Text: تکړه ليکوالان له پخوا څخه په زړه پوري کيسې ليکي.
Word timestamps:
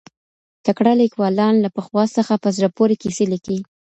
تکړه 0.65 0.93
ليکوالان 1.01 1.55
له 1.63 1.69
پخوا 1.75 2.03
څخه 2.17 2.33
په 2.43 2.49
زړه 2.55 2.67
پوري 2.77 2.95
کيسې 3.03 3.25
ليکي. 3.31 3.57